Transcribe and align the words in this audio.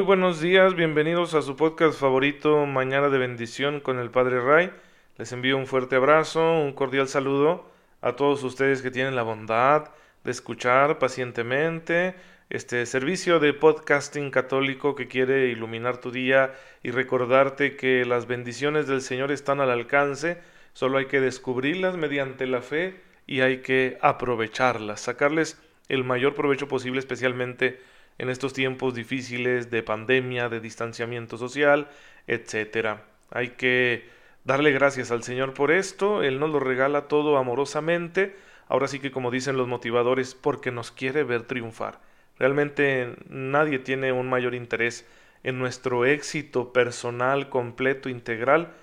Muy 0.00 0.06
buenos 0.06 0.40
días, 0.40 0.74
bienvenidos 0.76 1.34
a 1.34 1.42
su 1.42 1.56
podcast 1.56 2.00
favorito 2.00 2.64
Mañana 2.64 3.10
de 3.10 3.18
Bendición 3.18 3.80
con 3.80 3.98
el 3.98 4.10
Padre 4.10 4.40
Ray. 4.40 4.70
Les 5.18 5.30
envío 5.30 5.58
un 5.58 5.66
fuerte 5.66 5.96
abrazo, 5.96 6.58
un 6.58 6.72
cordial 6.72 7.06
saludo 7.06 7.70
a 8.00 8.16
todos 8.16 8.42
ustedes 8.42 8.80
que 8.80 8.90
tienen 8.90 9.14
la 9.14 9.24
bondad 9.24 9.90
de 10.24 10.30
escuchar 10.30 10.98
pacientemente 10.98 12.14
este 12.48 12.86
servicio 12.86 13.40
de 13.40 13.52
podcasting 13.52 14.30
católico 14.30 14.94
que 14.94 15.06
quiere 15.06 15.48
iluminar 15.48 15.98
tu 15.98 16.10
día 16.10 16.54
y 16.82 16.92
recordarte 16.92 17.76
que 17.76 18.06
las 18.06 18.26
bendiciones 18.26 18.86
del 18.86 19.02
Señor 19.02 19.30
están 19.30 19.60
al 19.60 19.70
alcance, 19.70 20.38
solo 20.72 20.96
hay 20.96 21.08
que 21.08 21.20
descubrirlas 21.20 21.98
mediante 21.98 22.46
la 22.46 22.62
fe 22.62 23.02
y 23.26 23.42
hay 23.42 23.58
que 23.58 23.98
aprovecharlas, 24.00 25.02
sacarles 25.02 25.60
el 25.90 26.04
mayor 26.04 26.34
provecho 26.34 26.68
posible, 26.68 27.00
especialmente 27.00 27.89
en 28.20 28.28
estos 28.28 28.52
tiempos 28.52 28.94
difíciles 28.94 29.70
de 29.70 29.82
pandemia, 29.82 30.50
de 30.50 30.60
distanciamiento 30.60 31.38
social, 31.38 31.88
etcétera. 32.26 33.02
Hay 33.30 33.50
que 33.50 34.04
darle 34.44 34.72
gracias 34.72 35.10
al 35.10 35.22
Señor 35.22 35.54
por 35.54 35.70
esto, 35.70 36.22
Él 36.22 36.38
nos 36.38 36.50
lo 36.50 36.60
regala 36.60 37.08
todo 37.08 37.38
amorosamente, 37.38 38.36
ahora 38.68 38.88
sí 38.88 38.98
que 38.98 39.10
como 39.10 39.30
dicen 39.30 39.56
los 39.56 39.68
motivadores, 39.68 40.34
porque 40.34 40.70
nos 40.70 40.90
quiere 40.90 41.24
ver 41.24 41.44
triunfar. 41.44 41.98
Realmente 42.38 43.14
nadie 43.30 43.78
tiene 43.78 44.12
un 44.12 44.28
mayor 44.28 44.54
interés 44.54 45.06
en 45.42 45.58
nuestro 45.58 46.04
éxito 46.04 46.74
personal, 46.74 47.48
completo, 47.48 48.10
integral, 48.10 48.74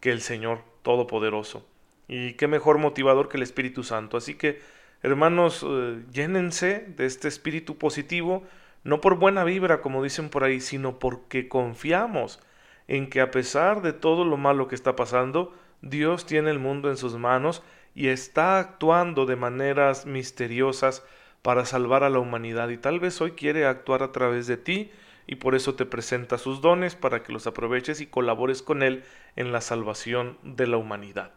que 0.00 0.10
el 0.10 0.22
Señor 0.22 0.60
Todopoderoso. 0.80 1.66
Y 2.08 2.32
qué 2.32 2.48
mejor 2.48 2.78
motivador 2.78 3.28
que 3.28 3.36
el 3.36 3.42
Espíritu 3.42 3.84
Santo. 3.84 4.16
Así 4.16 4.36
que, 4.36 4.58
hermanos, 5.02 5.66
eh, 5.68 6.02
llénense 6.10 6.86
de 6.96 7.04
este 7.04 7.28
espíritu 7.28 7.76
positivo, 7.76 8.42
no 8.86 9.00
por 9.00 9.16
buena 9.16 9.42
vibra, 9.42 9.80
como 9.80 10.00
dicen 10.00 10.28
por 10.28 10.44
ahí, 10.44 10.60
sino 10.60 11.00
porque 11.00 11.48
confiamos 11.48 12.38
en 12.86 13.10
que 13.10 13.20
a 13.20 13.32
pesar 13.32 13.82
de 13.82 13.92
todo 13.92 14.24
lo 14.24 14.36
malo 14.36 14.68
que 14.68 14.76
está 14.76 14.94
pasando, 14.94 15.52
Dios 15.82 16.24
tiene 16.24 16.50
el 16.52 16.60
mundo 16.60 16.88
en 16.88 16.96
sus 16.96 17.16
manos 17.16 17.64
y 17.96 18.08
está 18.08 18.60
actuando 18.60 19.26
de 19.26 19.34
maneras 19.34 20.06
misteriosas 20.06 21.04
para 21.42 21.64
salvar 21.64 22.04
a 22.04 22.10
la 22.10 22.20
humanidad 22.20 22.68
y 22.68 22.78
tal 22.78 23.00
vez 23.00 23.20
hoy 23.20 23.32
quiere 23.32 23.66
actuar 23.66 24.04
a 24.04 24.12
través 24.12 24.46
de 24.46 24.56
ti 24.56 24.92
y 25.26 25.34
por 25.34 25.56
eso 25.56 25.74
te 25.74 25.84
presenta 25.84 26.38
sus 26.38 26.60
dones 26.60 26.94
para 26.94 27.24
que 27.24 27.32
los 27.32 27.48
aproveches 27.48 28.00
y 28.00 28.06
colabores 28.06 28.62
con 28.62 28.84
Él 28.84 29.02
en 29.34 29.50
la 29.50 29.62
salvación 29.62 30.38
de 30.44 30.68
la 30.68 30.76
humanidad. 30.76 31.32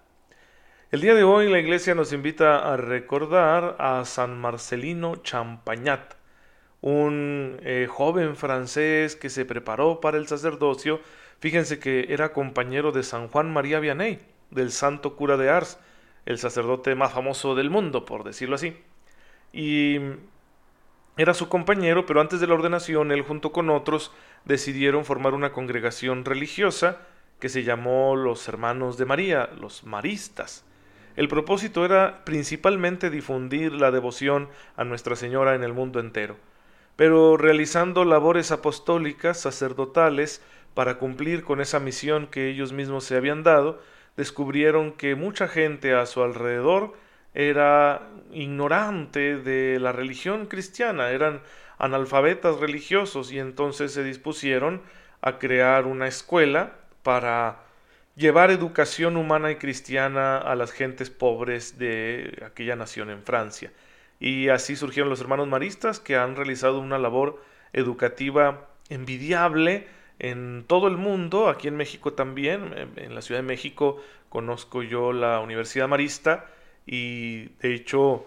El 0.92 1.02
día 1.02 1.16
de 1.16 1.24
hoy 1.24 1.50
la 1.50 1.58
iglesia 1.58 1.96
nos 1.96 2.14
invita 2.14 2.72
a 2.72 2.78
recordar 2.78 3.76
a 3.80 4.06
San 4.06 4.40
Marcelino 4.40 5.16
Champagnat, 5.16 6.19
un 6.82 7.60
eh, 7.64 7.88
joven 7.90 8.36
francés 8.36 9.16
que 9.16 9.30
se 9.30 9.46
preparó 9.46 10.00
para 10.00 10.18
el 10.18 10.28
sacerdocio. 10.28 11.02
Fíjense 11.40 11.80
que 11.80 12.08
era 12.10 12.34
compañero 12.34 12.92
de 12.92 13.04
San 13.04 13.28
Juan 13.28 13.52
María 13.52 13.80
Vianney, 13.80 14.20
del 14.52 14.72
santo 14.72 15.16
cura 15.16 15.38
de 15.38 15.50
Ars, 15.50 15.80
el 16.26 16.38
sacerdote 16.38 16.96
más 16.96 17.14
famoso 17.14 17.56
del 17.56 17.70
mundo, 17.70 18.06
por 18.06 18.24
decirlo 18.24 18.56
así. 18.56 18.78
Y 19.52 20.00
era 21.18 21.34
su 21.34 21.50
compañero, 21.50 22.06
pero 22.06 22.22
antes 22.22 22.40
de 22.40 22.48
la 22.48 22.54
ordenación, 22.54 23.12
él 23.12 23.24
junto 23.24 23.52
con 23.52 23.70
otros 23.70 24.12
decidieron 24.46 25.06
formar 25.06 25.34
una 25.34 25.52
congregación 25.52 26.24
religiosa 26.26 27.00
que 27.40 27.50
se 27.50 27.64
llamó 27.64 28.16
los 28.16 28.48
Hermanos 28.48 28.98
de 28.98 29.06
María, 29.06 29.50
los 29.60 29.86
Maristas. 29.86 30.66
El 31.16 31.28
propósito 31.28 31.84
era 31.84 32.24
principalmente 32.26 33.10
difundir 33.10 33.74
la 33.74 33.92
devoción 33.92 34.50
a 34.78 34.84
Nuestra 34.84 35.16
Señora 35.16 35.56
en 35.56 35.64
el 35.64 35.74
mundo 35.74 36.00
entero 36.00 36.38
pero 37.00 37.38
realizando 37.38 38.04
labores 38.04 38.52
apostólicas, 38.52 39.40
sacerdotales, 39.40 40.42
para 40.74 40.98
cumplir 40.98 41.46
con 41.46 41.62
esa 41.62 41.80
misión 41.80 42.28
que 42.28 42.50
ellos 42.50 42.74
mismos 42.74 43.06
se 43.06 43.16
habían 43.16 43.42
dado, 43.42 43.82
descubrieron 44.18 44.92
que 44.92 45.16
mucha 45.16 45.48
gente 45.48 45.94
a 45.94 46.06
su 46.06 46.22
alrededor 46.22 46.98
era 47.34 48.10
ignorante 48.34 49.38
de 49.38 49.80
la 49.80 49.94
religión 49.94 50.48
cristiana, 50.48 51.12
eran 51.12 51.40
analfabetas 51.78 52.60
religiosos 52.60 53.32
y 53.32 53.40
entonces 53.40 53.94
se 53.94 54.04
dispusieron 54.04 54.82
a 55.22 55.38
crear 55.40 55.86
una 55.86 56.06
escuela 56.06 56.74
para 57.02 57.60
llevar 58.18 58.52
educación 58.52 59.16
humana 59.16 59.52
y 59.52 59.56
cristiana 59.56 60.38
a 60.38 60.54
las 60.54 60.74
gentes 60.74 61.10
pobres 61.10 61.80
de 61.80 62.44
aquella 62.46 62.76
nación 62.76 63.10
en 63.10 63.24
Francia. 63.24 63.72
Y 64.20 64.50
así 64.50 64.76
surgieron 64.76 65.10
los 65.10 65.22
hermanos 65.22 65.48
maristas 65.48 66.00
que 66.00 66.18
han 66.18 66.36
realizado 66.36 66.80
una 66.80 66.98
labor 66.98 67.42
educativa 67.74 68.68
envidiable 68.90 69.88
en 70.20 70.66
todo 70.68 70.88
el 70.88 70.98
mundo, 70.98 71.48
aquí 71.48 71.70
en 71.70 71.78
México 71.78 72.12
también, 72.14 72.74
en 72.98 73.16
la 73.16 73.22
Ciudad 73.22 73.40
de 73.40 73.48
México 73.48 74.02
conozco 74.28 74.84
yo 74.84 75.12
la 75.12 75.40
Universidad 75.40 75.88
Marista 75.88 76.46
y 76.86 77.46
de 77.62 77.74
hecho 77.74 78.26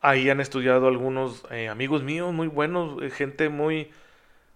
ahí 0.00 0.30
han 0.30 0.40
estudiado 0.40 0.86
algunos 0.86 1.44
eh, 1.50 1.68
amigos 1.68 2.02
míos 2.02 2.32
muy 2.32 2.46
buenos, 2.46 3.02
eh, 3.02 3.10
gente 3.10 3.48
muy, 3.48 3.90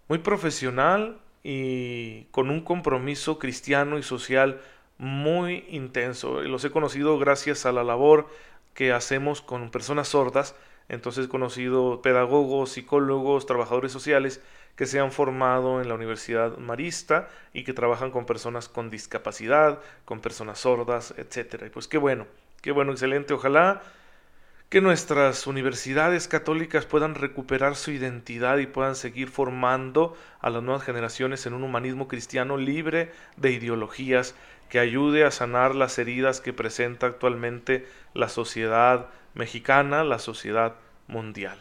muy 0.09 0.19
profesional 0.19 1.19
y 1.43 2.25
con 2.31 2.51
un 2.51 2.61
compromiso 2.61 3.39
cristiano 3.39 3.99
y 3.99 4.03
social 4.03 4.61
muy 4.99 5.65
intenso. 5.71 6.43
Los 6.43 6.65
he 6.65 6.71
conocido 6.71 7.19
gracias 7.19 7.65
a 7.65 7.73
la 7.73 7.85
labor 7.85 8.29
que 8.79 8.93
hacemos 8.93 9.43
con 9.43 9.73
personas 9.73 10.07
sordas. 10.07 10.55
Entonces 10.89 11.27
he 11.27 11.29
conocido 11.29 12.01
pedagogos, 12.01 12.71
psicólogos, 12.71 13.45
trabajadores 13.45 13.91
sociales 13.91 14.41
que 14.77 14.87
se 14.87 15.01
han 15.01 15.11
formado 15.11 15.83
en 15.83 15.89
la 15.89 15.97
Universidad 15.97 16.59
Marista 16.59 17.29
y 17.53 17.65
que 17.65 17.73
trabajan 17.73 18.13
con 18.13 18.25
personas 18.25 18.69
con 18.69 18.89
discapacidad, 18.89 19.81
con 20.05 20.21
personas 20.21 20.61
sordas, 20.61 21.13
etc. 21.17 21.65
Y 21.67 21.71
pues 21.71 21.89
qué 21.89 21.99
bueno, 21.99 22.29
qué 22.63 22.71
bueno, 22.71 22.93
excelente. 22.93 23.35
Ojalá 23.35 23.83
que 24.69 24.81
nuestras 24.81 25.49
universidades 25.49 26.29
católicas 26.29 26.87
puedan 26.87 27.17
recuperar 27.17 27.75
su 27.75 27.91
identidad 27.91 28.59
y 28.59 28.69
puedan 28.69 28.95
seguir 28.95 29.29
formando 29.29 30.17
a 30.41 30.51
las 30.51 30.63
nuevas 30.63 30.85
generaciones 30.85 31.47
en 31.47 31.55
un 31.55 31.65
humanismo 31.65 32.07
cristiano 32.07 32.57
libre 32.57 33.11
de 33.37 33.51
ideologías 33.51 34.37
que 34.69 34.79
ayude 34.79 35.25
a 35.25 35.31
sanar 35.31 35.75
las 35.75 35.99
heridas 35.99 36.41
que 36.41 36.53
presenta 36.53 37.07
actualmente 37.07 37.87
la 38.15 38.29
sociedad 38.29 39.07
mexicana, 39.35 40.05
la 40.05 40.19
sociedad 40.19 40.75
mundial. 41.07 41.59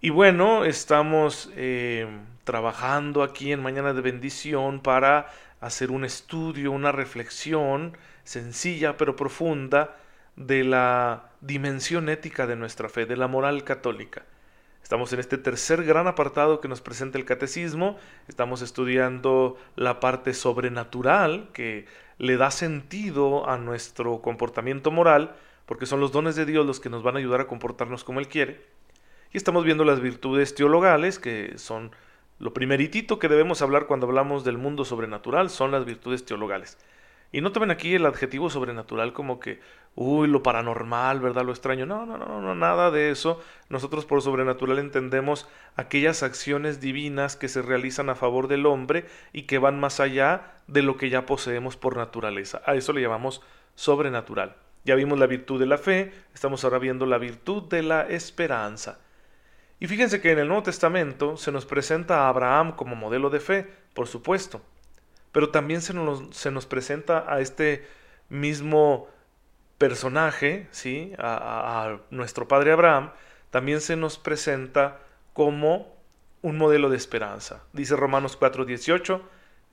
Y 0.00 0.10
bueno, 0.10 0.64
estamos 0.64 1.50
eh, 1.56 2.06
trabajando 2.44 3.22
aquí 3.22 3.52
en 3.52 3.62
Mañana 3.62 3.92
de 3.92 4.00
Bendición 4.00 4.80
para 4.80 5.28
hacer 5.60 5.90
un 5.90 6.04
estudio, 6.04 6.72
una 6.72 6.90
reflexión 6.90 7.96
sencilla 8.24 8.96
pero 8.96 9.16
profunda 9.16 9.96
de 10.36 10.64
la 10.64 11.30
dimensión 11.40 12.08
ética 12.08 12.46
de 12.46 12.56
nuestra 12.56 12.88
fe, 12.88 13.06
de 13.06 13.16
la 13.16 13.28
moral 13.28 13.64
católica. 13.64 14.22
Estamos 14.82 15.12
en 15.12 15.20
este 15.20 15.38
tercer 15.38 15.84
gran 15.84 16.06
apartado 16.06 16.60
que 16.60 16.68
nos 16.68 16.80
presenta 16.80 17.16
el 17.16 17.24
catecismo. 17.24 17.96
Estamos 18.28 18.62
estudiando 18.62 19.56
la 19.76 20.00
parte 20.00 20.34
sobrenatural 20.34 21.48
que 21.52 21.86
le 22.18 22.36
da 22.36 22.50
sentido 22.50 23.48
a 23.48 23.56
nuestro 23.58 24.20
comportamiento 24.20 24.90
moral, 24.90 25.34
porque 25.66 25.86
son 25.86 26.00
los 26.00 26.12
dones 26.12 26.36
de 26.36 26.44
Dios 26.44 26.66
los 26.66 26.80
que 26.80 26.90
nos 26.90 27.02
van 27.02 27.16
a 27.16 27.20
ayudar 27.20 27.40
a 27.40 27.46
comportarnos 27.46 28.04
como 28.04 28.20
Él 28.20 28.28
quiere. 28.28 28.60
Y 29.32 29.38
estamos 29.38 29.64
viendo 29.64 29.84
las 29.84 30.00
virtudes 30.00 30.54
teologales, 30.54 31.18
que 31.18 31.56
son 31.56 31.92
lo 32.38 32.52
primeritito 32.52 33.18
que 33.18 33.28
debemos 33.28 33.62
hablar 33.62 33.86
cuando 33.86 34.06
hablamos 34.06 34.44
del 34.44 34.58
mundo 34.58 34.84
sobrenatural, 34.84 35.48
son 35.48 35.70
las 35.70 35.84
virtudes 35.84 36.24
teologales. 36.24 36.76
Y 37.34 37.40
no 37.40 37.50
tomen 37.50 37.70
aquí 37.70 37.94
el 37.94 38.04
adjetivo 38.04 38.50
sobrenatural 38.50 39.14
como 39.14 39.40
que, 39.40 39.58
uy, 39.94 40.28
lo 40.28 40.42
paranormal, 40.42 41.18
¿verdad? 41.18 41.46
Lo 41.46 41.52
extraño. 41.52 41.86
No, 41.86 42.04
no, 42.04 42.18
no, 42.18 42.42
no, 42.42 42.54
nada 42.54 42.90
de 42.90 43.10
eso. 43.10 43.40
Nosotros 43.70 44.04
por 44.04 44.20
sobrenatural 44.20 44.78
entendemos 44.78 45.48
aquellas 45.74 46.22
acciones 46.22 46.78
divinas 46.78 47.36
que 47.36 47.48
se 47.48 47.62
realizan 47.62 48.10
a 48.10 48.14
favor 48.14 48.48
del 48.48 48.66
hombre 48.66 49.06
y 49.32 49.44
que 49.44 49.58
van 49.58 49.80
más 49.80 49.98
allá 49.98 50.52
de 50.66 50.82
lo 50.82 50.98
que 50.98 51.08
ya 51.08 51.24
poseemos 51.24 51.78
por 51.78 51.96
naturaleza. 51.96 52.60
A 52.66 52.74
eso 52.74 52.92
le 52.92 53.00
llamamos 53.00 53.40
sobrenatural. 53.76 54.54
Ya 54.84 54.94
vimos 54.94 55.18
la 55.18 55.26
virtud 55.26 55.58
de 55.58 55.66
la 55.66 55.78
fe, 55.78 56.12
estamos 56.34 56.64
ahora 56.64 56.78
viendo 56.78 57.06
la 57.06 57.16
virtud 57.16 57.62
de 57.62 57.82
la 57.82 58.02
esperanza. 58.02 58.98
Y 59.80 59.86
fíjense 59.86 60.20
que 60.20 60.32
en 60.32 60.38
el 60.38 60.48
Nuevo 60.48 60.64
Testamento 60.64 61.38
se 61.38 61.50
nos 61.50 61.64
presenta 61.64 62.20
a 62.20 62.28
Abraham 62.28 62.72
como 62.76 62.94
modelo 62.94 63.30
de 63.30 63.40
fe, 63.40 63.66
por 63.94 64.06
supuesto 64.06 64.60
pero 65.32 65.50
también 65.50 65.82
se 65.82 65.94
nos, 65.94 66.34
se 66.36 66.50
nos 66.50 66.66
presenta 66.66 67.24
a 67.32 67.40
este 67.40 67.86
mismo 68.28 69.08
personaje, 69.78 70.68
¿sí? 70.70 71.12
A, 71.18 71.84
a, 71.84 72.00
nuestro 72.10 72.46
padre 72.46 72.72
Abraham, 72.72 73.10
también 73.50 73.80
se 73.80 73.96
nos 73.96 74.18
presenta 74.18 75.00
como 75.32 75.96
un 76.42 76.58
modelo 76.58 76.90
de 76.90 76.96
esperanza. 76.96 77.64
Dice 77.72 77.96
Romanos 77.96 78.38
4:18, 78.38 79.20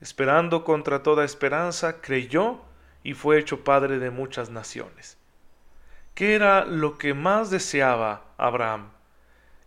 esperando 0.01 0.63
contra 0.63 1.03
toda 1.03 1.25
esperanza, 1.25 2.01
creyó 2.01 2.61
y 3.03 3.13
fue 3.13 3.39
hecho 3.39 3.63
padre 3.63 3.99
de 3.99 4.09
muchas 4.09 4.49
naciones. 4.49 5.17
¿Qué 6.15 6.35
era 6.35 6.65
lo 6.65 6.97
que 6.97 7.13
más 7.13 7.49
deseaba 7.49 8.23
Abraham? 8.37 8.89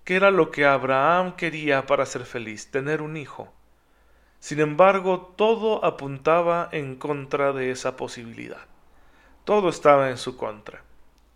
que 0.05 0.17
era 0.17 0.31
lo 0.31 0.51
que 0.51 0.65
Abraham 0.65 1.37
quería 1.37 1.87
para 1.87 2.07
ser 2.07 2.25
feliz, 2.25 2.71
tener 2.71 3.03
un 3.03 3.17
hijo. 3.17 3.53
Sin 4.43 4.59
embargo, 4.59 5.33
todo 5.37 5.85
apuntaba 5.85 6.69
en 6.73 6.97
contra 6.97 7.53
de 7.53 7.71
esa 7.71 7.97
posibilidad. 7.97 8.67
Todo 9.45 9.69
estaba 9.69 10.11
en 10.11 10.17
su 10.19 10.37
contra. 10.37 10.83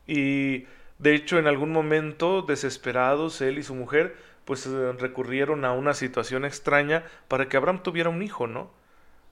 Y 0.08 0.66
de 0.98 1.14
hecho, 1.14 1.38
en 1.38 1.46
algún 1.46 1.70
momento, 1.70 2.42
desesperados, 2.42 3.40
él 3.42 3.58
y 3.58 3.62
su 3.62 3.76
mujer, 3.76 4.16
pues 4.44 4.66
eh, 4.66 4.92
recurrieron 4.98 5.64
a 5.64 5.72
una 5.72 5.94
situación 5.94 6.44
extraña 6.44 7.04
para 7.28 7.48
que 7.48 7.56
Abraham 7.56 7.80
tuviera 7.84 8.10
un 8.10 8.22
hijo, 8.24 8.48
¿no? 8.48 8.72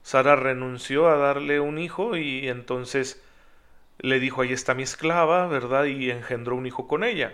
Sara 0.03 0.37
renunció 0.37 1.09
a 1.09 1.17
darle 1.17 1.59
un 1.59 1.77
hijo 1.77 2.15
y 2.15 2.47
entonces 2.47 3.21
le 3.97 4.21
dijo, 4.21 4.41
ahí 4.41 4.53
está 4.53 4.73
mi 4.73 4.83
esclava, 4.83 5.47
¿verdad? 5.47 5.83
Y 5.83 6.11
engendró 6.11 6.55
un 6.55 6.65
hijo 6.65 6.87
con 6.87 7.03
ella, 7.03 7.33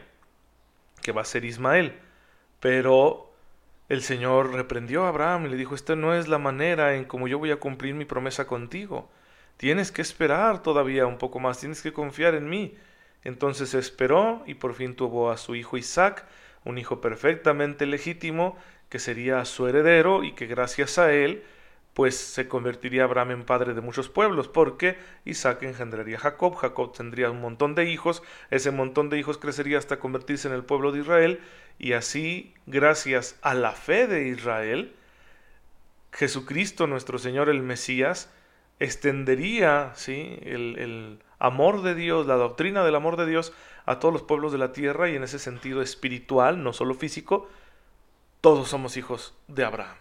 que 1.04 1.12
va 1.12 1.22
a 1.22 1.26
ser 1.26 1.46
Ismael. 1.46 2.00
Pero 2.60 3.31
el 3.92 4.04
Señor 4.04 4.54
reprendió 4.54 5.04
a 5.04 5.10
Abraham 5.10 5.48
y 5.48 5.50
le 5.50 5.58
dijo, 5.58 5.76
esta 5.76 5.98
no 5.98 6.16
es 6.16 6.30
la 6.30 6.38
manera 6.38 6.96
en 6.96 7.04
cómo 7.04 7.28
yo 7.28 7.38
voy 7.40 7.52
a 7.52 7.58
cumplir 7.58 7.94
mi 7.94 8.06
promesa 8.06 8.48
contigo. 8.48 9.12
Tienes 9.58 9.92
que 9.92 10.02
esperar 10.02 10.64
todavía 10.64 11.06
un 11.08 11.18
poco 11.18 11.42
más, 11.42 11.60
tienes 11.60 11.82
que 11.82 11.92
confiar 11.92 12.34
en 12.36 12.50
mí. 12.50 12.74
Entonces 13.26 13.74
esperó 13.74 14.44
y 14.48 14.54
por 14.54 14.76
fin 14.76 14.96
tuvo 14.96 15.30
a 15.30 15.36
su 15.36 15.56
hijo 15.56 15.76
Isaac, 15.76 16.26
un 16.64 16.78
hijo 16.78 17.02
perfectamente 17.02 17.86
legítimo, 17.86 18.58
que 18.88 18.98
sería 18.98 19.44
su 19.44 19.68
heredero 19.68 20.24
y 20.24 20.36
que 20.36 20.48
gracias 20.48 20.98
a 20.98 21.12
él 21.12 21.44
pues 21.94 22.16
se 22.18 22.48
convertiría 22.48 23.04
Abraham 23.04 23.32
en 23.32 23.44
padre 23.44 23.74
de 23.74 23.82
muchos 23.82 24.10
pueblos, 24.10 24.48
porque 24.48 24.98
Isaac 25.26 25.64
engendraría 25.64 26.18
a 26.18 26.22
Jacob, 26.22 26.56
Jacob 26.56 26.94
tendría 26.94 27.30
un 27.30 27.42
montón 27.42 27.76
de 27.76 27.90
hijos, 27.90 28.24
ese 28.50 28.72
montón 28.72 29.10
de 29.10 29.20
hijos 29.20 29.38
crecería 29.38 29.78
hasta 29.78 30.00
convertirse 30.00 30.48
en 30.48 30.54
el 30.54 30.64
pueblo 30.64 30.92
de 30.92 31.02
Israel, 31.02 31.40
y 31.80 31.94
así, 31.94 32.54
gracias 32.66 33.38
a 33.42 33.54
la 33.54 33.72
fe 33.72 34.08
de 34.08 34.28
Israel, 34.28 34.96
Jesucristo 36.14 36.88
nuestro 36.88 37.18
Señor 37.18 37.50
el 37.50 37.62
Mesías 37.62 38.32
extendería 38.80 39.94
¿sí? 39.96 40.40
el, 40.44 40.78
el 40.78 41.20
amor 41.40 41.82
de 41.82 41.96
Dios, 41.96 42.26
la 42.26 42.36
doctrina 42.36 42.84
del 42.84 42.96
amor 42.96 43.18
de 43.18 43.26
Dios 43.26 43.54
a 43.86 44.00
todos 44.00 44.14
los 44.14 44.24
pueblos 44.24 44.52
de 44.52 44.58
la 44.58 44.74
tierra 44.74 45.10
y 45.10 45.16
en 45.16 45.24
ese 45.24 45.40
sentido 45.40 45.82
espiritual, 45.82 46.64
no 46.64 46.74
solo 46.74 46.94
físico, 46.94 47.50
todos 48.42 48.70
somos 48.70 48.98
hijos 48.98 49.36
de 49.48 49.64
Abraham. 49.66 49.98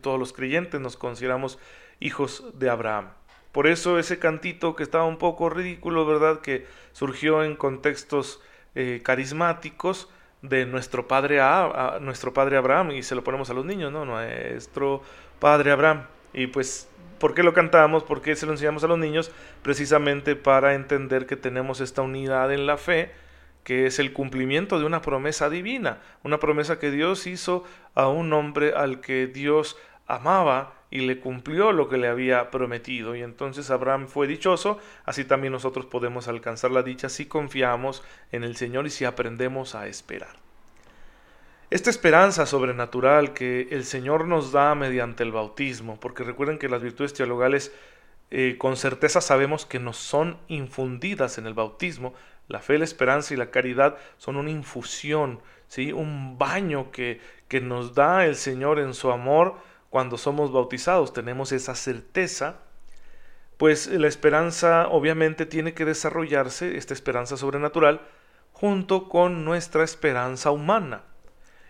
Todos 0.00 0.18
los 0.18 0.32
creyentes 0.32 0.80
nos 0.80 0.96
consideramos 0.96 1.58
hijos 2.00 2.44
de 2.54 2.70
Abraham. 2.70 3.10
Por 3.52 3.66
eso 3.66 3.98
ese 3.98 4.18
cantito 4.18 4.76
que 4.76 4.82
estaba 4.82 5.04
un 5.04 5.18
poco 5.18 5.50
ridículo, 5.50 6.06
¿verdad? 6.06 6.40
Que 6.40 6.66
surgió 6.92 7.42
en 7.42 7.56
contextos 7.56 8.40
eh, 8.74 9.00
carismáticos 9.02 10.08
de 10.42 10.66
nuestro 10.66 11.08
padre, 11.08 11.40
a, 11.40 11.98
nuestro 12.00 12.32
padre 12.32 12.56
Abraham, 12.56 12.92
y 12.92 13.02
se 13.02 13.14
lo 13.14 13.24
ponemos 13.24 13.50
a 13.50 13.54
los 13.54 13.64
niños, 13.64 13.92
¿no? 13.92 14.04
Nuestro 14.04 15.02
padre 15.40 15.72
Abraham. 15.72 16.04
Y 16.32 16.46
pues, 16.46 16.88
¿por 17.18 17.34
qué 17.34 17.42
lo 17.42 17.52
cantamos? 17.52 18.04
¿Por 18.04 18.22
qué 18.22 18.36
se 18.36 18.46
lo 18.46 18.52
enseñamos 18.52 18.84
a 18.84 18.86
los 18.86 18.98
niños? 18.98 19.32
Precisamente 19.62 20.36
para 20.36 20.74
entender 20.74 21.26
que 21.26 21.36
tenemos 21.36 21.80
esta 21.80 22.02
unidad 22.02 22.52
en 22.52 22.66
la 22.66 22.76
fe, 22.76 23.10
que 23.64 23.86
es 23.86 23.98
el 23.98 24.12
cumplimiento 24.12 24.78
de 24.78 24.84
una 24.84 25.02
promesa 25.02 25.50
divina, 25.50 26.00
una 26.24 26.38
promesa 26.38 26.78
que 26.78 26.90
Dios 26.90 27.26
hizo 27.26 27.64
a 27.94 28.08
un 28.08 28.32
hombre 28.32 28.72
al 28.74 29.00
que 29.00 29.26
Dios 29.26 29.76
amaba 30.06 30.74
y 30.90 31.02
le 31.02 31.20
cumplió 31.20 31.72
lo 31.72 31.88
que 31.88 31.96
le 31.96 32.08
había 32.08 32.50
prometido. 32.50 33.14
Y 33.14 33.22
entonces 33.22 33.70
Abraham 33.70 34.08
fue 34.08 34.26
dichoso, 34.26 34.78
así 35.04 35.24
también 35.24 35.52
nosotros 35.52 35.86
podemos 35.86 36.28
alcanzar 36.28 36.72
la 36.72 36.82
dicha 36.82 37.08
si 37.08 37.26
confiamos 37.26 38.02
en 38.32 38.44
el 38.44 38.56
Señor 38.56 38.86
y 38.86 38.90
si 38.90 39.04
aprendemos 39.04 39.74
a 39.74 39.86
esperar. 39.86 40.36
Esta 41.70 41.90
esperanza 41.90 42.46
sobrenatural 42.46 43.32
que 43.32 43.68
el 43.70 43.84
Señor 43.84 44.26
nos 44.26 44.50
da 44.50 44.74
mediante 44.74 45.22
el 45.22 45.30
bautismo, 45.30 46.00
porque 46.00 46.24
recuerden 46.24 46.58
que 46.58 46.68
las 46.68 46.82
virtudes 46.82 47.14
teologales 47.14 47.72
eh, 48.32 48.56
con 48.58 48.76
certeza 48.76 49.20
sabemos 49.20 49.66
que 49.66 49.78
nos 49.78 49.96
son 49.96 50.36
infundidas 50.48 51.38
en 51.38 51.46
el 51.46 51.54
bautismo, 51.54 52.14
la 52.50 52.60
fe, 52.60 52.78
la 52.78 52.84
esperanza 52.84 53.32
y 53.32 53.36
la 53.36 53.50
caridad 53.50 53.96
son 54.18 54.36
una 54.36 54.50
infusión, 54.50 55.40
¿sí? 55.68 55.92
un 55.92 56.36
baño 56.36 56.90
que, 56.90 57.20
que 57.46 57.60
nos 57.60 57.94
da 57.94 58.26
el 58.26 58.34
Señor 58.34 58.80
en 58.80 58.92
su 58.92 59.12
amor 59.12 59.54
cuando 59.88 60.18
somos 60.18 60.50
bautizados. 60.50 61.12
Tenemos 61.12 61.52
esa 61.52 61.76
certeza, 61.76 62.56
pues 63.56 63.86
la 63.86 64.08
esperanza 64.08 64.88
obviamente 64.88 65.46
tiene 65.46 65.74
que 65.74 65.84
desarrollarse, 65.84 66.76
esta 66.76 66.92
esperanza 66.92 67.36
sobrenatural, 67.36 68.00
junto 68.52 69.08
con 69.08 69.44
nuestra 69.44 69.84
esperanza 69.84 70.50
humana. 70.50 71.02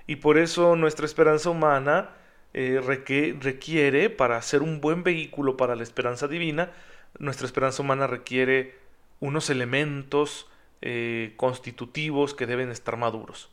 Y 0.06 0.16
por 0.16 0.38
eso 0.38 0.76
nuestra 0.76 1.04
esperanza 1.04 1.50
humana 1.50 2.10
eh, 2.54 2.80
requiere, 2.82 4.08
para 4.08 4.40
ser 4.40 4.62
un 4.62 4.80
buen 4.80 5.02
vehículo 5.02 5.58
para 5.58 5.76
la 5.76 5.82
esperanza 5.82 6.26
divina, 6.26 6.72
nuestra 7.18 7.46
esperanza 7.46 7.82
humana 7.82 8.06
requiere 8.06 8.78
unos 9.20 9.50
elementos 9.50 10.48
eh, 10.82 11.34
constitutivos 11.36 12.34
que 12.34 12.46
deben 12.46 12.70
estar 12.70 12.96
maduros. 12.96 13.50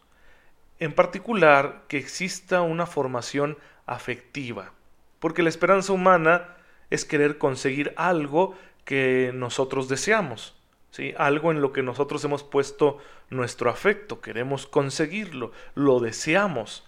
En 0.79 0.93
particular, 0.93 1.83
que 1.87 1.97
exista 1.97 2.61
una 2.61 2.85
formación 2.85 3.57
afectiva, 3.85 4.73
porque 5.19 5.43
la 5.43 5.49
esperanza 5.49 5.93
humana 5.93 6.55
es 6.89 7.03
querer 7.03 7.37
conseguir 7.37 7.93
algo 7.97 8.55
que 8.85 9.31
nosotros 9.33 9.89
deseamos, 9.89 10.55
¿sí? 10.91 11.13
algo 11.17 11.51
en 11.51 11.61
lo 11.61 11.73
que 11.73 11.83
nosotros 11.83 12.23
hemos 12.23 12.43
puesto 12.43 12.99
nuestro 13.29 13.69
afecto, 13.69 14.21
queremos 14.21 14.67
conseguirlo, 14.67 15.51
lo 15.75 15.99
deseamos. 15.99 16.87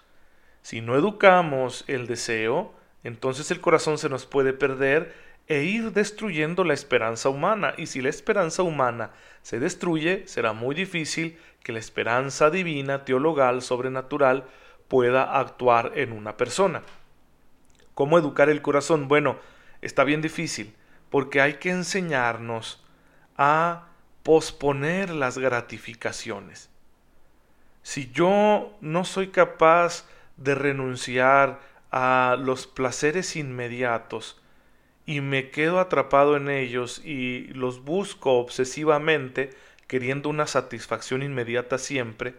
Si 0.62 0.82
no 0.82 0.96
educamos 0.96 1.84
el 1.88 2.08
deseo, 2.08 2.74
entonces 3.04 3.52
el 3.52 3.62
corazón 3.62 3.98
se 3.98 4.10
nos 4.10 4.26
puede 4.26 4.54
perder 4.54 5.14
e 5.50 5.64
ir 5.64 5.92
destruyendo 5.92 6.64
la 6.64 6.76
esperanza 6.76 7.28
humana. 7.28 7.74
Y 7.78 7.88
si 7.88 8.02
la 8.02 8.10
esperanza 8.10 8.64
humana 8.64 9.12
se 9.42 9.60
destruye, 9.60 10.28
será 10.28 10.54
muy 10.54 10.76
difícil 10.76 11.38
que 11.64 11.74
la 11.74 11.80
esperanza 11.80 12.50
divina, 12.52 13.04
teologal, 13.04 13.62
sobrenatural, 13.62 14.46
pueda 14.88 15.38
actuar 15.40 15.94
en 15.96 16.12
una 16.12 16.38
persona. 16.38 16.84
¿Cómo 17.96 18.18
educar 18.18 18.50
el 18.50 18.62
corazón? 18.62 19.08
Bueno, 19.08 19.38
está 19.82 20.04
bien 20.04 20.22
difícil, 20.22 20.74
porque 21.10 21.42
hay 21.42 21.56
que 21.56 21.72
enseñarnos 21.72 22.86
a 23.36 23.88
posponer 24.24 25.10
las 25.10 25.38
gratificaciones. 25.38 26.70
Si 27.82 28.12
yo 28.12 28.78
no 28.82 29.04
soy 29.04 29.30
capaz 29.30 30.06
de 30.38 30.54
renunciar 30.54 31.60
a 31.92 32.38
los 32.40 32.68
placeres 32.68 33.36
inmediatos, 33.36 34.39
y 35.10 35.22
me 35.22 35.50
quedo 35.50 35.80
atrapado 35.80 36.38
en 36.38 36.50
ellos 36.50 37.02
y 37.04 37.48
los 37.56 37.84
busco 37.84 38.34
obsesivamente, 38.34 39.50
queriendo 39.88 40.30
una 40.30 40.46
satisfacción 40.46 41.24
inmediata 41.24 41.80
siempre, 41.80 42.36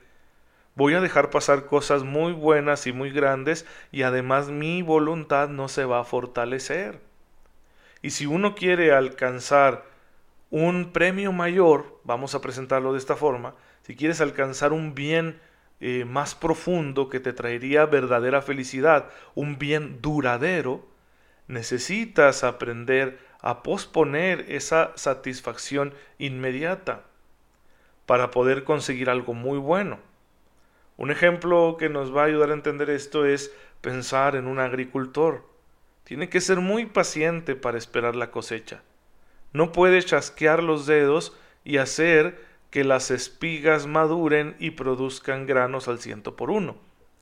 voy 0.77 0.95
a 0.95 1.01
dejar 1.01 1.31
pasar 1.31 1.67
cosas 1.67 2.05
muy 2.05 2.33
buenas 2.33 2.87
y 2.87 2.93
muy 2.93 3.11
grandes 3.11 3.67
y 3.91 4.03
además 4.03 4.51
mi 4.51 4.83
voluntad 4.83 5.49
no 5.49 5.67
se 5.67 5.85
va 5.85 5.99
a 5.99 6.05
fortalecer. 6.05 7.01
Y 8.03 8.11
si 8.11 8.27
uno 8.27 8.55
quiere 8.55 8.93
alcanzar 8.93 9.85
un 10.51 10.93
premio 10.93 11.33
mayor, 11.33 11.99
vamos 12.05 12.37
a 12.37 12.41
presentarlo 12.41 12.93
de 12.93 13.01
esta 13.01 13.17
forma, 13.17 13.57
si 13.83 13.97
quieres 13.97 14.21
alcanzar 14.21 14.73
un 14.73 14.95
bien 14.95 15.41
eh, 15.81 16.05
más 16.05 16.37
profundo 16.37 17.09
que 17.09 17.19
te 17.19 17.33
traería 17.33 17.85
verdadera 17.87 18.43
felicidad, 18.43 19.11
un 19.35 19.59
bien 19.59 20.01
duradero, 20.01 20.89
necesitas 21.51 22.45
aprender 22.45 23.19
a 23.41 23.63
posponer 23.63 24.47
esa 24.49 24.93
satisfacción 24.95 25.95
inmediata 26.19 27.03
para 28.07 28.31
poder 28.31 28.65
conseguir 28.65 29.11
algo 29.11 29.35
muy 29.35 29.59
bueno. 29.59 29.99
Un 30.97 31.11
ejemplo 31.11 31.77
que 31.79 31.89
nos 31.89 32.15
va 32.15 32.23
a 32.23 32.27
ayudar 32.27 32.51
a 32.51 32.55
entender 32.55 32.89
esto 32.91 33.27
es 33.27 33.53
pensar 33.81 34.37
en 34.37 34.47
un 34.47 34.61
agricultor. 34.61 35.45
Tiene 36.05 36.29
que 36.29 36.41
ser 36.41 36.59
muy 36.59 36.87
paciente 36.87 37.57
para 37.57 37.79
esperar 37.79 38.15
la 38.15 38.31
cosecha. 38.31 38.83
No 39.53 39.73
puede 39.73 40.03
chasquear 40.03 40.63
los 40.63 40.87
dedos 40.87 41.37
y 41.65 41.79
hacer 41.79 42.39
que 42.71 42.85
las 42.85 43.11
espigas 43.11 43.87
maduren 43.87 44.55
y 44.61 44.73
produzcan 44.73 45.47
granos 45.47 45.89
al 45.89 45.99
ciento 45.99 46.37
por 46.37 46.51
uno. 46.51 46.77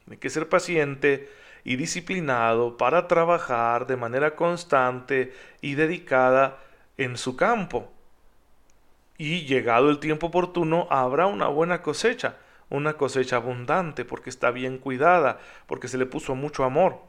Tiene 0.05 0.19
que 0.19 0.29
ser 0.29 0.49
paciente 0.49 1.29
y 1.69 1.77
disciplinado 1.77 2.79
para 2.79 3.09
trabajar 3.09 3.87
de 3.87 3.99
manera 3.99 4.35
constante 4.37 5.35
y 5.61 5.75
dedicada 5.75 6.57
en 6.97 7.19
su 7.19 7.37
campo. 7.37 7.93
Y 9.19 9.45
llegado 9.45 9.91
el 9.91 9.99
tiempo 9.99 10.29
oportuno 10.29 10.87
habrá 10.89 11.27
una 11.27 11.49
buena 11.49 11.83
cosecha, 11.83 12.37
una 12.71 12.95
cosecha 12.95 13.37
abundante 13.37 14.07
porque 14.07 14.31
está 14.31 14.51
bien 14.51 14.79
cuidada, 14.79 15.41
porque 15.67 15.89
se 15.89 15.99
le 15.99 16.07
puso 16.07 16.35
mucho 16.35 16.65
amor. 16.65 17.03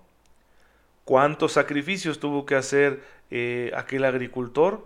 ¿Cuántos 1.06 1.54
sacrificios 1.54 2.20
tuvo 2.20 2.46
que 2.46 2.56
hacer 2.56 3.02
eh, 3.32 3.72
aquel 3.78 4.04
agricultor? 4.04 4.86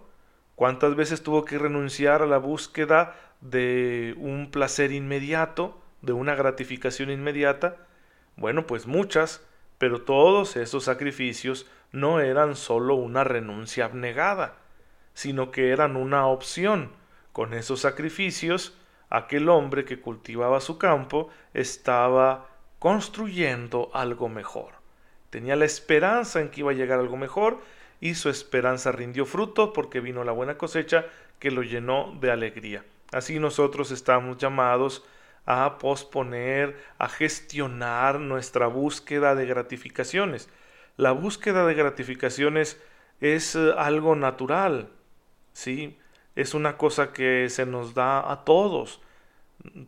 ¿Cuántas 0.53 0.93
veces 0.95 1.23
tuvo 1.23 1.45
que 1.45 1.57
renunciar 1.57 2.21
a 2.21 2.27
la 2.27 2.37
búsqueda 2.37 3.15
de 3.41 4.13
un 4.19 4.51
placer 4.51 4.91
inmediato 4.91 5.81
de 6.03 6.13
una 6.13 6.35
gratificación 6.35 7.09
inmediata? 7.09 7.77
Bueno, 8.35 8.67
pues 8.67 8.85
muchas, 8.85 9.41
pero 9.77 10.01
todos 10.01 10.55
esos 10.55 10.83
sacrificios 10.83 11.67
no 11.91 12.19
eran 12.19 12.55
sólo 12.55 12.95
una 12.95 13.23
renuncia 13.23 13.85
abnegada, 13.85 14.57
sino 15.13 15.51
que 15.51 15.69
eran 15.69 15.95
una 15.95 16.27
opción. 16.27 16.91
Con 17.31 17.53
esos 17.53 17.81
sacrificios, 17.81 18.77
aquel 19.09 19.49
hombre 19.49 19.85
que 19.85 19.99
cultivaba 19.99 20.59
su 20.59 20.77
campo 20.77 21.29
estaba 21.53 22.49
construyendo 22.79 23.89
algo 23.93 24.29
mejor. 24.29 24.73
Tenía 25.29 25.55
la 25.55 25.65
esperanza 25.65 26.41
en 26.41 26.49
que 26.49 26.61
iba 26.61 26.71
a 26.71 26.75
llegar 26.75 26.99
algo 26.99 27.17
mejor 27.17 27.59
y 27.99 28.15
su 28.15 28.29
esperanza 28.29 28.91
rindió 28.91 29.25
fruto 29.25 29.71
porque 29.71 29.99
vino 29.99 30.23
la 30.23 30.31
buena 30.31 30.57
cosecha 30.57 31.05
que 31.39 31.51
lo 31.51 31.63
llenó 31.63 32.15
de 32.19 32.31
alegría. 32.31 32.83
Así 33.11 33.39
nosotros 33.39 33.91
estamos 33.91 34.37
llamados 34.37 35.03
a 35.45 35.77
posponer, 35.77 36.77
a 36.97 37.09
gestionar 37.09 38.19
nuestra 38.19 38.67
búsqueda 38.67 39.35
de 39.35 39.45
gratificaciones. 39.45 40.49
La 40.97 41.11
búsqueda 41.11 41.65
de 41.65 41.73
gratificaciones 41.73 42.81
es 43.19 43.55
eh, 43.55 43.73
algo 43.77 44.15
natural, 44.15 44.89
¿sí? 45.53 45.97
Es 46.35 46.53
una 46.53 46.77
cosa 46.77 47.13
que 47.13 47.49
se 47.49 47.65
nos 47.65 47.93
da 47.93 48.31
a 48.31 48.43
todos. 48.45 49.01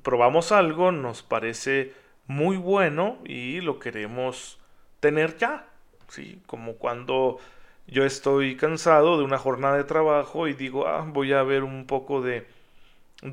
Probamos 0.04 0.52
algo, 0.52 0.92
nos 0.92 1.24
parece 1.24 1.94
muy 2.28 2.58
bueno 2.58 3.20
y 3.26 3.62
lo 3.62 3.80
queremos 3.80 4.60
tener 5.00 5.38
ya, 5.38 5.68
¿sí? 6.08 6.42
Como 6.48 6.76
cuando 6.76 7.40
yo 7.88 8.06
estoy 8.06 8.58
cansado 8.58 9.18
de 9.18 9.24
una 9.24 9.38
jornada 9.38 9.78
de 9.78 9.84
trabajo 9.84 10.48
y 10.48 10.54
digo, 10.54 10.88
ah, 10.88 11.06
voy 11.08 11.34
a 11.34 11.44
ver 11.44 11.64
un 11.64 11.86
poco 11.86 12.22
de, 12.22 12.48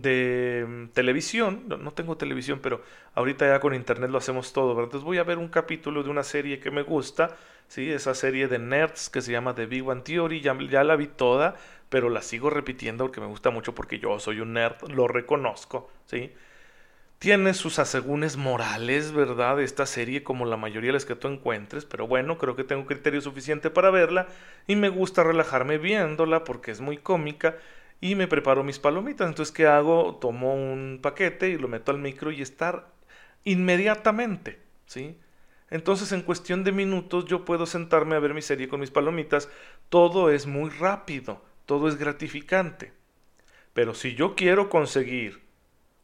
de 0.00 0.64
mm, 0.66 0.88
televisión. 0.88 1.64
No, 1.68 1.92
tengo 1.92 2.16
televisión, 2.16 2.61
pero 2.62 2.82
ahorita 3.14 3.46
ya 3.46 3.61
con 3.61 3.75
internet 3.75 4.11
lo 4.11 4.18
hacemos 4.18 4.52
todo, 4.52 4.68
¿verdad? 4.68 4.84
Entonces 4.84 5.04
voy 5.04 5.18
a 5.18 5.25
ver 5.25 5.38
un 5.38 5.49
capítulo 5.49 6.02
de 6.02 6.11
una 6.11 6.22
serie 6.22 6.61
que 6.61 6.70
me 6.70 6.82
gusta, 6.82 7.37
¿sí? 7.68 7.90
Esa 7.90 8.14
serie 8.14 8.49
de 8.49 8.58
nerds 8.58 9.11
que 9.11 9.20
se 9.20 9.32
llama 9.32 9.54
The 9.54 9.66
Big 9.66 9.87
One 9.87 10.02
Theory, 10.02 10.40
ya, 10.40 10.56
ya 10.70 10.84
la 10.84 10.96
vi 10.96 11.06
toda, 11.06 11.56
pero 11.88 12.08
la 12.08 12.22
sigo 12.22 12.50
repitiendo 12.50 13.04
porque 13.04 13.20
me 13.20 13.26
gusta 13.26 13.50
mucho 13.50 13.75
porque 13.75 13.99
yo 13.99 14.18
soy 14.18 14.40
un 14.40 14.54
nerd, 14.54 14.88
lo 14.90 15.08
reconozco, 15.08 15.90
¿sí? 16.06 16.32
Tiene 17.18 17.54
sus 17.54 17.78
asegúnes 17.78 18.37
morales, 18.37 19.12
¿verdad? 19.12 19.61
Esta 19.61 19.87
serie, 19.87 20.25
como 20.25 20.44
la 20.44 20.56
mayoría 20.56 20.88
de 20.88 20.94
las 20.94 21.04
que 21.04 21.14
tú 21.14 21.28
encuentres, 21.28 21.84
pero 21.84 22.08
bueno, 22.08 22.37
creo 22.37 22.56
que 22.56 22.64
tengo 22.64 22.84
criterio 22.84 23.20
suficiente 23.20 23.70
para 23.70 23.90
verla 23.90 24.26
y 24.66 24.75
me 24.75 24.88
gusta 24.88 25.22
relajarme 25.22 25.78
viéndola 25.78 26.42
porque 26.42 26.72
es 26.72 26.80
muy 26.80 26.96
cómica 26.99 27.56
y 28.02 28.16
me 28.16 28.26
preparo 28.26 28.64
mis 28.64 28.80
palomitas. 28.80 29.28
Entonces, 29.28 29.54
¿qué 29.54 29.66
hago? 29.66 30.16
Tomo 30.16 30.54
un 30.54 30.99
paquete 31.00 31.49
y 31.49 31.56
lo 31.56 31.68
meto 31.68 31.92
al 31.92 31.99
micro 31.99 32.32
y 32.32 32.42
estar 32.42 32.88
inmediatamente, 33.44 34.59
¿sí? 34.87 35.16
Entonces, 35.71 36.11
en 36.11 36.23
cuestión 36.23 36.64
de 36.64 36.73
minutos, 36.73 37.26
yo 37.26 37.44
puedo 37.44 37.64
sentarme 37.64 38.16
a 38.16 38.18
ver 38.18 38.35
mi 38.35 38.42
serie 38.42 38.68
con 38.68 38.80
mis 38.80 38.90
palomitas. 38.90 39.49
Todo 39.88 40.30
es 40.30 40.47
muy 40.47 40.68
rápido, 40.68 41.42
todo 41.64 41.88
es 41.88 41.97
gratificante. 41.97 42.92
Pero 43.73 43.94
si 43.94 44.16
yo 44.16 44.35
quiero 44.35 44.68
conseguir 44.68 45.40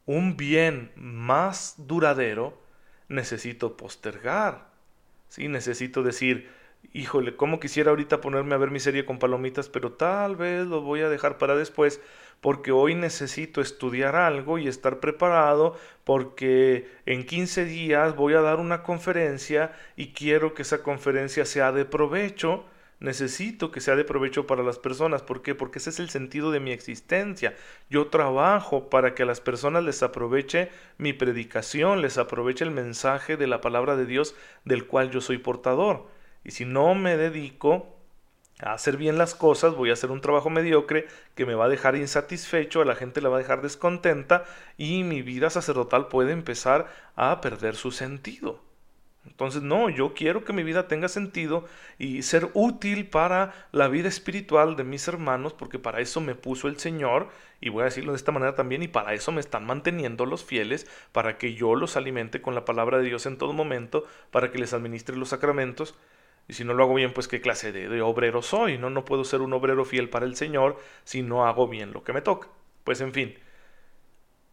un 0.05 0.37
bien 0.37 0.91
más 0.95 1.75
duradero, 1.77 2.61
necesito 3.09 3.75
postergar. 3.75 4.69
¿sí? 5.27 5.49
Necesito 5.49 6.01
decir, 6.01 6.49
híjole, 6.93 7.35
¿cómo 7.35 7.59
quisiera 7.59 7.91
ahorita 7.91 8.21
ponerme 8.21 8.55
a 8.55 8.57
ver 8.57 8.71
mi 8.71 8.79
serie 8.79 9.05
con 9.05 9.19
palomitas? 9.19 9.69
Pero 9.69 9.93
tal 9.93 10.35
vez 10.35 10.65
lo 10.67 10.81
voy 10.81 11.01
a 11.01 11.09
dejar 11.09 11.37
para 11.37 11.55
después 11.55 12.01
porque 12.41 12.71
hoy 12.71 12.95
necesito 12.95 13.61
estudiar 13.61 14.15
algo 14.15 14.57
y 14.57 14.67
estar 14.67 14.99
preparado 14.99 15.77
porque 16.03 16.87
en 17.05 17.25
15 17.25 17.65
días 17.65 18.15
voy 18.15 18.33
a 18.33 18.41
dar 18.41 18.59
una 18.59 18.83
conferencia 18.83 19.73
y 19.95 20.13
quiero 20.13 20.53
que 20.53 20.61
esa 20.61 20.83
conferencia 20.83 21.45
sea 21.45 21.71
de 21.71 21.85
provecho 21.85 22.65
necesito 22.99 23.71
que 23.71 23.81
sea 23.81 23.95
de 23.95 24.03
provecho 24.03 24.45
para 24.45 24.63
las 24.63 24.77
personas. 24.77 25.21
¿Por 25.23 25.41
qué? 25.41 25.55
Porque 25.55 25.79
ese 25.79 25.89
es 25.89 25.99
el 25.99 26.09
sentido 26.09 26.51
de 26.51 26.59
mi 26.59 26.71
existencia. 26.71 27.55
Yo 27.89 28.07
trabajo 28.07 28.89
para 28.89 29.15
que 29.15 29.23
a 29.23 29.25
las 29.25 29.41
personas 29.41 29.83
les 29.83 30.03
aproveche 30.03 30.69
mi 30.97 31.13
predicación, 31.13 32.01
les 32.01 32.17
aproveche 32.17 32.65
el 32.65 32.71
mensaje 32.71 33.37
de 33.37 33.47
la 33.47 33.61
palabra 33.61 33.95
de 33.95 34.05
Dios 34.05 34.35
del 34.65 34.85
cual 34.85 35.11
yo 35.11 35.21
soy 35.21 35.37
portador. 35.37 36.07
Y 36.49 36.51
si 36.51 36.65
no 36.65 36.95
me 36.95 37.15
dedico 37.15 37.95
a 38.59 38.73
hacer 38.73 38.97
bien 38.97 39.19
las 39.19 39.35
cosas, 39.35 39.75
voy 39.75 39.91
a 39.91 39.93
hacer 39.93 40.09
un 40.09 40.19
trabajo 40.19 40.49
mediocre 40.49 41.05
que 41.35 41.45
me 41.45 41.53
va 41.53 41.65
a 41.65 41.69
dejar 41.69 41.95
insatisfecho, 41.95 42.81
a 42.81 42.85
la 42.85 42.95
gente 42.95 43.21
la 43.21 43.29
va 43.29 43.35
a 43.35 43.41
dejar 43.41 43.61
descontenta 43.61 44.45
y 44.75 45.03
mi 45.03 45.21
vida 45.21 45.51
sacerdotal 45.51 46.07
puede 46.07 46.31
empezar 46.31 46.91
a 47.15 47.39
perder 47.39 47.75
su 47.75 47.91
sentido. 47.91 48.63
Entonces, 49.27 49.61
no, 49.61 49.91
yo 49.91 50.15
quiero 50.15 50.43
que 50.43 50.53
mi 50.53 50.63
vida 50.63 50.87
tenga 50.87 51.07
sentido 51.07 51.65
y 51.99 52.23
ser 52.23 52.49
útil 52.55 53.07
para 53.07 53.53
la 53.71 53.87
vida 53.87 54.07
espiritual 54.07 54.75
de 54.75 54.83
mis 54.83 55.07
hermanos, 55.07 55.53
porque 55.53 55.77
para 55.77 55.99
eso 55.99 56.19
me 56.19 56.33
puso 56.33 56.67
el 56.67 56.79
Señor, 56.79 57.29
y 57.61 57.69
voy 57.69 57.81
a 57.81 57.85
decirlo 57.85 58.13
de 58.13 58.17
esta 58.17 58.31
manera 58.31 58.55
también, 58.55 58.81
y 58.81 58.87
para 58.87 59.13
eso 59.13 59.31
me 59.31 59.41
están 59.41 59.67
manteniendo 59.67 60.25
los 60.25 60.43
fieles, 60.43 60.87
para 61.11 61.37
que 61.37 61.53
yo 61.53 61.75
los 61.75 61.95
alimente 61.95 62.41
con 62.41 62.55
la 62.55 62.65
palabra 62.65 62.97
de 62.97 63.03
Dios 63.03 63.27
en 63.27 63.37
todo 63.37 63.53
momento, 63.53 64.07
para 64.31 64.51
que 64.51 64.57
les 64.57 64.73
administre 64.73 65.15
los 65.15 65.29
sacramentos. 65.29 65.95
Y 66.49 66.53
si 66.53 66.63
no 66.63 66.73
lo 66.73 66.83
hago 66.83 66.95
bien, 66.95 67.13
pues 67.13 67.27
qué 67.27 67.41
clase 67.41 67.71
de, 67.71 68.01
obrero 68.01 68.41
soy, 68.41 68.79
¿no? 68.79 68.89
No 68.89 69.05
puedo 69.05 69.23
ser 69.23 69.41
un 69.41 69.53
obrero 69.53 69.85
fiel 69.85 70.09
para 70.09 70.25
el 70.25 70.35
Señor 70.35 70.79
si 71.03 71.21
no 71.21 71.45
hago 71.45 71.67
bien 71.67 71.93
lo 71.93 72.03
que 72.03 72.11
me 72.11 72.21
toca. 72.21 72.47
Pues 72.83 73.01
en 73.01 73.13
fin, 73.13 73.37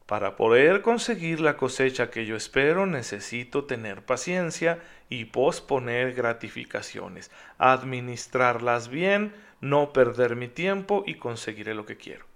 para 0.04 0.36
poder 0.36 0.82
conseguir 0.82 1.40
la 1.40 1.56
cosecha 1.56 2.10
que 2.10 2.26
yo 2.26 2.36
espero 2.36 2.84
necesito 2.84 3.64
tener 3.64 4.04
paciencia 4.04 4.78
y 5.08 5.24
posponer 5.24 6.12
gratificaciones, 6.12 7.30
administrarlas 7.56 8.88
bien, 8.88 9.32
no 9.62 9.94
perder 9.94 10.36
mi 10.36 10.48
tiempo 10.48 11.02
y 11.06 11.14
conseguiré 11.14 11.74
lo 11.74 11.86
que 11.86 11.96
quiero. 11.96 12.26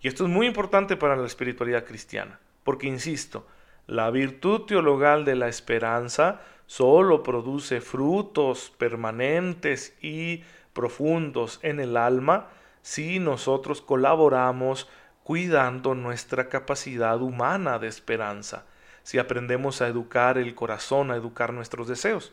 Y 0.00 0.06
esto 0.06 0.26
es 0.26 0.30
muy 0.30 0.46
importante 0.46 0.96
para 0.96 1.16
la 1.16 1.26
espiritualidad 1.26 1.84
cristiana, 1.84 2.38
porque 2.62 2.86
insisto, 2.86 3.48
la 3.88 4.10
virtud 4.10 4.60
teologal 4.60 5.24
de 5.24 5.34
la 5.34 5.48
esperanza 5.48 6.40
solo 6.66 7.22
produce 7.22 7.80
frutos 7.80 8.72
permanentes 8.78 9.96
y 10.00 10.42
profundos 10.72 11.60
en 11.62 11.80
el 11.80 11.96
alma 11.96 12.48
si 12.82 13.18
nosotros 13.18 13.80
colaboramos 13.82 14.88
cuidando 15.22 15.94
nuestra 15.94 16.48
capacidad 16.48 17.20
humana 17.20 17.78
de 17.78 17.88
esperanza, 17.88 18.66
si 19.02 19.18
aprendemos 19.18 19.80
a 19.80 19.88
educar 19.88 20.38
el 20.38 20.54
corazón, 20.54 21.10
a 21.10 21.16
educar 21.16 21.52
nuestros 21.52 21.88
deseos. 21.88 22.32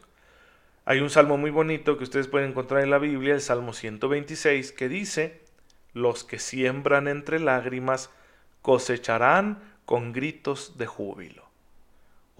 Hay 0.86 1.02
un 1.02 1.10
salmo 1.10 1.38
muy 1.38 1.52
bonito 1.52 1.98
que 1.98 2.04
ustedes 2.04 2.28
pueden 2.28 2.50
encontrar 2.50 2.82
en 2.84 2.90
la 2.90 2.98
Biblia, 2.98 3.36
el 3.36 3.42
Salmo 3.42 3.74
126, 3.74 4.72
que 4.72 4.90
dice, 4.90 5.42
los 5.94 6.24
que 6.24 6.40
siembran 6.40 7.08
entre 7.08 7.40
lágrimas 7.40 8.10
cosecharán 8.62 9.60
con 9.86 10.14
gritos 10.14 10.78
de 10.78 10.88
júbilo. 10.88 11.49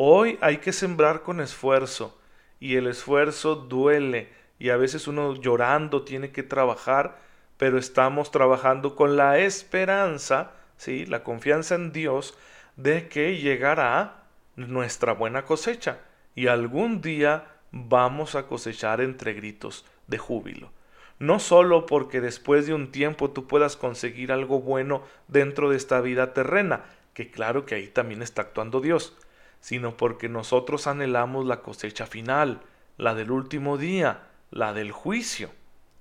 Hoy 0.02 0.38
hay 0.40 0.60
que 0.60 0.72
sembrar 0.72 1.24
con 1.24 1.42
esfuerzo, 1.42 2.18
y 2.60 2.78
el 2.78 2.88
esfuerzo 2.88 3.56
duele, 3.56 4.30
y 4.58 4.70
a 4.70 4.78
veces 4.78 5.08
uno 5.08 5.36
llorando 5.36 6.04
tiene 6.04 6.32
que 6.32 6.44
trabajar 6.44 7.18
pero 7.60 7.78
estamos 7.78 8.32
trabajando 8.32 8.96
con 8.96 9.18
la 9.18 9.38
esperanza, 9.38 10.54
¿sí? 10.78 11.06
la 11.06 11.24
confianza 11.26 11.76
en 11.76 11.92
Dios 11.92 12.38
de 12.78 13.10
que 13.10 13.36
llegará 13.36 14.24
nuestra 14.56 15.12
buena 15.12 15.44
cosecha 15.44 16.00
y 16.36 16.48
algún 16.48 17.02
día 17.02 17.48
vamos 17.74 18.36
a 18.36 18.48
cosechar 18.48 19.02
entre 19.02 19.34
gritos 19.34 19.86
de 20.08 20.18
júbilo. 20.18 20.72
No 21.20 21.42
solo 21.42 21.86
porque 21.86 22.22
después 22.22 22.66
de 22.66 22.74
un 22.74 22.94
tiempo 22.94 23.32
tú 23.32 23.46
puedas 23.46 23.76
conseguir 23.76 24.32
algo 24.32 24.62
bueno 24.62 25.04
dentro 25.28 25.70
de 25.70 25.76
esta 25.76 26.00
vida 26.00 26.34
terrena, 26.34 26.86
que 27.14 27.30
claro 27.30 27.66
que 27.66 27.76
ahí 27.76 27.88
también 27.88 28.22
está 28.22 28.44
actuando 28.44 28.80
Dios, 28.80 29.18
sino 29.60 29.98
porque 29.98 30.30
nosotros 30.30 30.88
anhelamos 30.88 31.46
la 31.46 31.62
cosecha 31.62 32.06
final, 32.06 32.62
la 32.98 33.16
del 33.16 33.32
último 33.32 33.78
día, 33.78 34.28
la 34.52 34.74
del 34.74 34.92
juicio. 34.92 35.52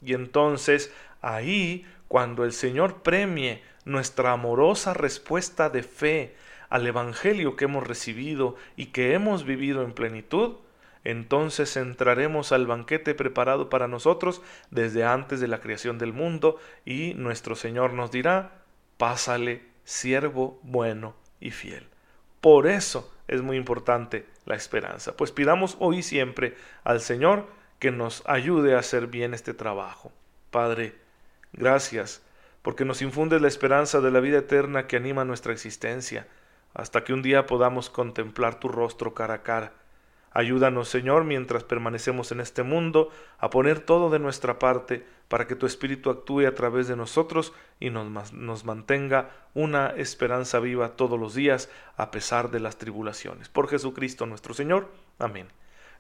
Y 0.01 0.15
entonces 0.15 0.93
Ahí, 1.21 1.85
cuando 2.07 2.45
el 2.45 2.53
Señor 2.53 3.03
premie 3.03 3.63
nuestra 3.85 4.33
amorosa 4.33 4.95
respuesta 4.95 5.71
de 5.71 5.83
fe 5.83 6.37
al 6.69 6.87
Evangelio 6.87 7.57
que 7.57 7.65
hemos 7.65 7.87
recibido 7.87 8.57
y 8.77 8.87
que 8.87 9.15
hemos 9.15 9.45
vivido 9.45 9.83
en 9.83 9.93
plenitud, 9.93 10.57
entonces 11.05 11.77
entraremos 11.77 12.53
al 12.53 12.67
banquete 12.67 13.15
preparado 13.15 13.69
para 13.69 13.89
nosotros 13.89 14.43
desde 14.71 15.05
antes 15.05 15.41
de 15.41 15.49
la 15.49 15.61
creación 15.61 15.99
del 15.99 16.13
mundo 16.13 16.59
y 16.85 17.15
nuestro 17.15 17.57
Señor 17.57 17.95
nos 17.95 18.11
dirá, 18.11 18.63
pásale, 18.97 19.63
siervo 19.85 20.61
bueno 20.63 21.15
y 21.41 21.51
fiel. 21.51 21.87
Por 22.41 22.67
eso 22.67 23.11
es 23.29 23.43
muy 23.43 23.57
importante 23.57 24.27
la 24.47 24.57
esperanza. 24.57 25.17
Pues 25.17 25.31
pidamos 25.31 25.77
hoy 25.79 25.99
y 25.99 26.03
siempre 26.03 26.57
al 26.85 27.01
Señor 27.01 27.47
que 27.79 27.91
nos 27.93 28.23
ayude 28.27 28.75
a 28.75 28.81
hacer 28.81 29.07
bien 29.07 29.35
este 29.35 29.55
trabajo. 29.55 30.11
Padre, 30.51 30.95
Gracias, 31.53 32.23
porque 32.63 32.85
nos 32.85 33.03
infundes 33.03 33.41
la 33.41 33.49
esperanza 33.49 34.01
de 34.01 34.11
la 34.11 34.21
vida 34.21 34.39
eterna 34.39 34.87
que 34.87 34.97
anima 34.97 35.25
nuestra 35.25 35.53
existencia. 35.53 36.27
hasta 36.75 37.03
que 37.03 37.13
un 37.13 37.23
día 37.23 37.47
podamos 37.47 37.91
contemplar 37.91 38.61
tu 38.61 38.69
rostro 38.69 39.15
cara 39.15 39.35
a 39.35 39.43
cara. 39.43 39.73
Ayúdanos, 40.39 40.89
Señor, 40.89 41.25
mientras 41.25 41.65
permanecemos 41.65 42.31
en 42.31 42.39
este 42.39 42.63
mundo, 42.63 43.11
a 43.41 43.51
poner 43.51 43.81
todo 43.81 44.09
de 44.09 44.21
nuestra 44.21 44.61
parte 44.61 45.05
para 45.27 45.49
que 45.49 45.57
tu 45.57 45.67
Espíritu 45.67 46.11
actúe 46.11 46.47
a 46.47 46.55
través 46.55 46.87
de 46.87 46.95
nosotros 46.95 47.53
y 47.81 47.91
nos, 47.91 48.33
nos, 48.33 48.65
mantenga 48.65 49.31
una 49.55 49.89
esperanza 49.89 50.61
viva 50.61 50.95
todos 50.95 51.19
los 51.19 51.35
días, 51.35 51.69
a 51.97 52.13
pesar 52.13 52.53
de 52.53 52.61
las 52.61 52.79
tribulaciones. 52.79 53.49
Por 53.49 53.67
Jesucristo 53.67 54.27
nuestro 54.27 54.55
Señor. 54.55 54.87
Amén. 55.19 55.49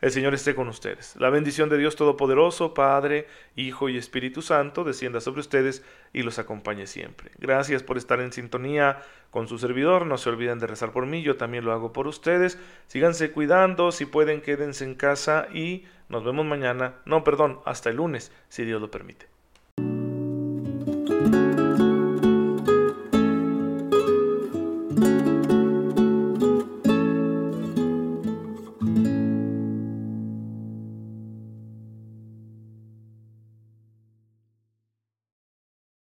El 0.01 0.13
Señor 0.13 0.33
esté 0.33 0.55
con 0.55 0.69
ustedes. 0.69 1.17
La 1.17 1.29
bendición 1.29 1.69
de 1.69 1.77
Dios 1.77 1.97
Todopoderoso, 1.97 2.73
Padre, 2.73 3.27
Hijo 3.57 3.89
y 3.89 3.97
Espíritu 3.97 4.43
Santo, 4.43 4.85
descienda 4.85 5.21
sobre 5.21 5.41
ustedes 5.41 5.83
y 6.13 6.23
los 6.23 6.39
acompañe 6.39 6.87
siempre. 6.87 7.33
Gracias 7.39 7.83
por 7.83 7.99
estar 7.99 8.21
en 8.21 8.33
sintonía 8.33 9.03
con 9.31 9.49
su 9.49 9.59
servidor. 9.59 10.07
No 10.07 10.17
se 10.17 10.29
olviden 10.29 10.61
de 10.61 10.69
rezar 10.69 10.93
por 10.93 11.07
mí, 11.07 11.23
yo 11.23 11.37
también 11.37 11.65
lo 11.65 11.73
hago 11.73 11.93
por 11.93 12.07
ustedes. 12.07 12.61
Síganse 12.87 13.33
cuidando, 13.33 13.91
si 13.91 14.07
pueden 14.07 14.41
quédense 14.41 14.85
en 14.85 14.95
casa 14.95 15.49
y 15.53 15.85
nos 16.09 16.23
vemos 16.23 16.47
mañana. 16.47 16.95
No, 17.05 17.25
perdón, 17.25 17.59
hasta 17.65 17.91
el 17.91 17.97
lunes, 17.97 18.31
si 18.49 18.65
Dios 18.65 18.81
lo 18.81 18.93
permite. 18.93 19.38